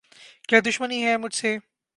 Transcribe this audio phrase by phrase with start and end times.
[0.49, 1.57] کیا دشمنی ہے مجھ سے؟